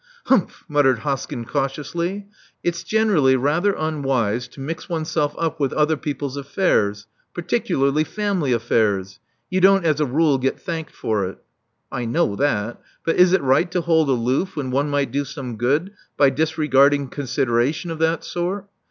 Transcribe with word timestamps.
Humph!" 0.25 0.63
muttered 0.67 1.01
Hoskyn 1.01 1.45
cautiously. 1.47 2.25
"It's 2.63 2.81
generally 2.81 3.35
rather 3.35 3.73
unwise 3.73 4.47
to 4.47 4.59
mix 4.59 4.89
oneself 4.89 5.35
up 5.37 5.59
with 5.59 5.71
other 5.73 5.95
people's 5.95 6.37
affairs, 6.37 7.05
particularly 7.35 8.03
family 8.03 8.51
affairs. 8.51 9.19
You 9.51 9.61
don't 9.61 9.85
as 9.85 9.99
a 9.99 10.07
rule 10.07 10.39
get 10.39 10.59
thanked 10.59 10.95
for 10.95 11.27
it." 11.29 11.37
'*I 11.91 12.05
know 12.05 12.35
that. 12.37 12.81
But 13.05 13.17
is 13.17 13.31
it 13.33 13.43
right 13.43 13.69
to 13.69 13.81
hold 13.81 14.09
aloof 14.09 14.55
when 14.55 14.71
one 14.71 14.89
might 14.89 15.11
do 15.11 15.23
some 15.23 15.55
good 15.55 15.91
by 16.17 16.31
disregarding 16.31 17.09
consideration 17.09 17.91
of 17.91 17.99
that 17.99 18.23
sort? 18.23 18.65